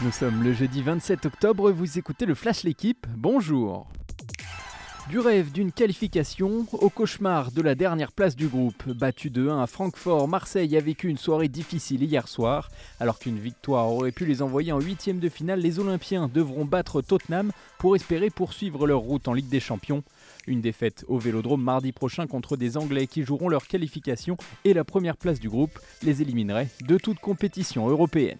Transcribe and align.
Nous 0.00 0.12
sommes 0.12 0.44
le 0.44 0.52
jeudi 0.52 0.80
27 0.80 1.26
octobre, 1.26 1.72
vous 1.72 1.98
écoutez 1.98 2.24
le 2.24 2.36
Flash 2.36 2.62
L'équipe, 2.62 3.04
bonjour 3.16 3.88
du 5.08 5.20
rêve 5.20 5.52
d'une 5.52 5.72
qualification 5.72 6.66
au 6.72 6.90
cauchemar 6.90 7.50
de 7.50 7.62
la 7.62 7.74
dernière 7.74 8.12
place 8.12 8.36
du 8.36 8.46
groupe. 8.46 8.86
Battu 8.90 9.30
de 9.30 9.48
1 9.48 9.62
à 9.62 9.66
Francfort, 9.66 10.28
Marseille 10.28 10.76
a 10.76 10.80
vécu 10.80 11.08
une 11.08 11.16
soirée 11.16 11.48
difficile 11.48 12.02
hier 12.02 12.28
soir. 12.28 12.68
Alors 13.00 13.18
qu'une 13.18 13.38
victoire 13.38 13.90
aurait 13.90 14.12
pu 14.12 14.26
les 14.26 14.42
envoyer 14.42 14.70
en 14.70 14.80
huitième 14.80 15.18
de 15.18 15.30
finale, 15.30 15.60
les 15.60 15.78
Olympiens 15.78 16.28
devront 16.32 16.66
battre 16.66 17.00
Tottenham 17.00 17.52
pour 17.78 17.96
espérer 17.96 18.28
poursuivre 18.28 18.86
leur 18.86 18.98
route 18.98 19.28
en 19.28 19.32
Ligue 19.32 19.48
des 19.48 19.60
Champions. 19.60 20.04
Une 20.46 20.60
défaite 20.60 21.06
au 21.08 21.18
Vélodrome 21.18 21.62
mardi 21.62 21.92
prochain 21.92 22.26
contre 22.26 22.58
des 22.58 22.76
Anglais 22.76 23.06
qui 23.06 23.22
joueront 23.22 23.48
leur 23.48 23.66
qualification 23.66 24.36
et 24.64 24.74
la 24.74 24.84
première 24.84 25.16
place 25.16 25.40
du 25.40 25.48
groupe 25.48 25.78
les 26.02 26.20
éliminerait 26.20 26.68
de 26.86 26.98
toute 26.98 27.18
compétition 27.18 27.88
européenne 27.88 28.38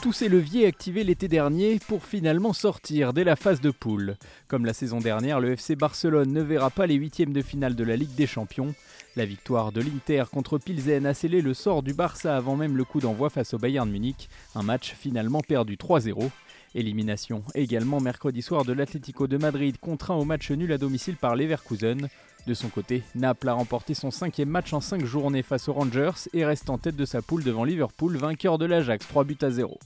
tous 0.00 0.12
ces 0.14 0.28
leviers 0.30 0.66
activés 0.66 1.04
l'été 1.04 1.28
dernier 1.28 1.78
pour 1.78 2.06
finalement 2.06 2.54
sortir 2.54 3.12
dès 3.12 3.24
la 3.24 3.36
phase 3.36 3.60
de 3.60 3.70
poule. 3.70 4.16
Comme 4.48 4.64
la 4.64 4.72
saison 4.72 4.98
dernière, 4.98 5.40
le 5.40 5.52
FC 5.52 5.76
Barcelone 5.76 6.32
ne 6.32 6.40
verra 6.40 6.70
pas 6.70 6.86
les 6.86 6.94
huitièmes 6.94 7.34
de 7.34 7.42
finale 7.42 7.74
de 7.74 7.84
la 7.84 7.96
Ligue 7.96 8.14
des 8.14 8.26
Champions. 8.26 8.74
La 9.16 9.26
victoire 9.26 9.72
de 9.72 9.82
l'Inter 9.82 10.24
contre 10.32 10.56
Pilsen 10.56 11.04
a 11.04 11.12
scellé 11.12 11.42
le 11.42 11.52
sort 11.52 11.82
du 11.82 11.92
Barça 11.92 12.34
avant 12.34 12.56
même 12.56 12.78
le 12.78 12.84
coup 12.84 13.00
d'envoi 13.00 13.28
face 13.28 13.52
au 13.52 13.58
Bayern 13.58 13.90
Munich, 13.90 14.30
un 14.54 14.62
match 14.62 14.94
finalement 14.98 15.42
perdu 15.42 15.76
3-0. 15.76 16.30
Élimination 16.74 17.42
également 17.54 18.00
mercredi 18.00 18.40
soir 18.40 18.64
de 18.64 18.72
l'Atlético 18.72 19.26
de 19.26 19.36
Madrid 19.36 19.76
contraint 19.78 20.14
au 20.14 20.24
match 20.24 20.50
nul 20.50 20.72
à 20.72 20.78
domicile 20.78 21.16
par 21.16 21.36
Leverkusen. 21.36 22.08
De 22.46 22.54
son 22.54 22.68
côté, 22.68 23.02
Naples 23.14 23.48
a 23.48 23.52
remporté 23.52 23.94
son 23.94 24.10
cinquième 24.10 24.48
match 24.48 24.72
en 24.72 24.80
cinq 24.80 25.04
journées 25.04 25.42
face 25.42 25.68
aux 25.68 25.72
Rangers 25.72 26.28
et 26.32 26.44
reste 26.44 26.70
en 26.70 26.78
tête 26.78 26.96
de 26.96 27.04
sa 27.04 27.22
poule 27.22 27.44
devant 27.44 27.64
Liverpool, 27.64 28.16
vainqueur 28.16 28.58
de 28.58 28.64
l'Ajax 28.64 29.06
3 29.06 29.24
buts 29.24 29.38
à 29.42 29.50
0. 29.50 29.78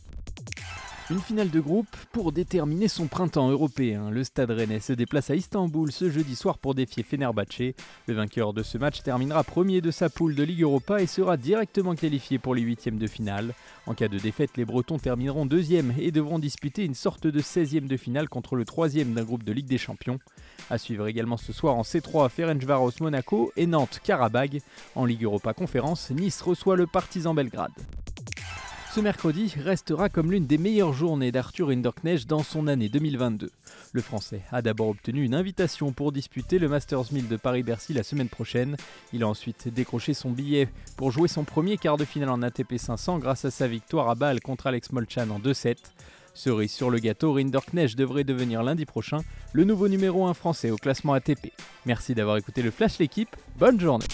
Une 1.10 1.20
finale 1.20 1.50
de 1.50 1.60
groupe 1.60 1.94
pour 2.12 2.33
déterminer 2.33 2.88
son 2.88 3.08
printemps 3.08 3.50
européen. 3.50 4.08
Le 4.08 4.24
Stade 4.24 4.50
Rennais 4.50 4.80
se 4.80 4.94
déplace 4.94 5.28
à 5.28 5.34
Istanbul 5.34 5.92
ce 5.92 6.08
jeudi 6.08 6.34
soir 6.34 6.56
pour 6.56 6.74
défier 6.74 7.02
Fenerbahçe. 7.02 7.74
Le 8.06 8.14
vainqueur 8.14 8.55
de 8.55 8.62
ce 8.62 8.78
match 8.78 9.02
terminera 9.02 9.44
premier 9.44 9.83
de 9.83 9.91
sa 9.91 10.08
poule 10.08 10.34
de 10.34 10.42
Ligue 10.42 10.62
Europa 10.62 11.02
et 11.02 11.06
sera 11.06 11.36
directement 11.36 11.94
qualifié 11.94 12.38
pour 12.38 12.55
les 12.55 12.62
huitièmes 12.62 12.96
de 12.96 13.06
finale. 13.06 13.52
En 13.86 13.92
cas 13.92 14.08
de 14.08 14.19
défaite, 14.19 14.56
les 14.56 14.64
Bretons 14.64 14.98
termineront 14.98 15.44
deuxième 15.44 15.92
et 15.98 16.11
devront 16.11 16.38
disputer 16.38 16.86
une 16.86 16.94
sorte 16.94 17.27
de 17.27 17.41
16e 17.41 17.86
de 17.86 17.98
finale 17.98 18.30
contre 18.30 18.56
le 18.56 18.64
troisième 18.64 19.12
d'un 19.12 19.24
groupe 19.24 19.44
de 19.44 19.52
Ligue 19.52 19.66
des 19.66 19.77
Champions. 19.77 20.20
À 20.70 20.78
suivre 20.78 21.06
également 21.06 21.36
ce 21.36 21.52
soir 21.52 21.77
en 21.77 21.83
C3 21.83 22.30
Ferencvaros 22.30 22.92
Monaco 23.02 23.52
et 23.58 23.66
Nantes 23.66 24.00
Karabag. 24.02 24.62
En 24.94 25.05
Ligue 25.05 25.24
Europa 25.24 25.52
Conférence, 25.52 26.11
Nice 26.12 26.41
reçoit 26.41 26.77
le 26.77 26.86
Partizan 26.86 27.34
Belgrade. 27.34 27.72
Ce 28.95 29.00
mercredi 29.00 29.53
restera 29.59 30.09
comme 30.09 30.31
l'une 30.31 30.47
des 30.47 30.56
meilleures 30.56 30.92
journées 30.92 31.33
d'Arthur 31.33 31.70
Hinderknecht 31.70 32.28
dans 32.28 32.45
son 32.45 32.69
année 32.69 32.89
2022. 32.89 33.51
Le 33.92 34.01
Français 34.01 34.42
a 34.53 34.62
d'abord 34.62 34.91
obtenu 34.91 35.25
une 35.25 35.34
invitation 35.34 35.91
pour 35.91 36.12
disputer 36.12 36.61
le 36.61 36.69
Masters 36.69 37.12
1000 37.12 37.27
de 37.27 37.36
Paris-Bercy 37.36 37.92
la 37.92 38.05
semaine 38.05 38.28
prochaine. 38.28 38.77
Il 39.12 39.25
a 39.25 39.28
ensuite 39.28 39.67
décroché 39.67 40.14
son 40.14 40.31
billet 40.31 40.69
pour 40.97 41.11
jouer 41.11 41.27
son 41.27 41.42
premier 41.42 41.77
quart 41.77 41.97
de 41.97 42.05
finale 42.05 42.28
en 42.28 42.41
ATP 42.41 42.77
500 42.77 43.19
grâce 43.19 43.45
à 43.45 43.51
sa 43.51 43.67
victoire 43.67 44.09
à 44.09 44.14
Bâle 44.14 44.41
contre 44.41 44.69
Alex 44.69 44.92
Molchan 44.92 45.29
en 45.31 45.41
2-7. 45.41 45.75
Cerise 46.33 46.70
sur 46.70 46.89
le 46.89 47.01
gâteau, 47.01 47.33
Rinderknecht 47.33 47.98
devrait 47.98 48.23
devenir 48.23 48.62
lundi 48.62 48.86
prochain 48.86 49.23
le 49.53 49.64
nouveau 49.64 49.89
numéro 49.89 50.25
1 50.25 50.34
français 50.34 50.70
au 50.70 50.77
classement 50.77 51.14
ATP. 51.14 51.51
Merci 51.84 52.14
d'avoir 52.14 52.36
écouté 52.36 52.62
le 52.62 52.70
Flash 52.70 53.01
l'équipe, 53.01 53.34
bonne 53.58 53.81
journée 53.81 54.06